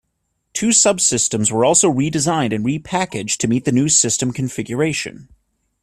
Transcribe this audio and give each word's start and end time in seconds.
Two 0.53 0.69
subsystems 0.69 1.51
were 1.51 1.63
also 1.63 1.87
re-designed 1.87 2.53
and 2.53 2.65
re-packaged 2.65 3.39
to 3.39 3.47
meet 3.47 3.65
the 3.65 3.71
new 3.71 3.87
system 3.87 4.33
configuration. 4.33 5.29